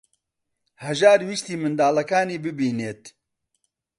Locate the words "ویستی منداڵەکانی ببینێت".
1.27-3.03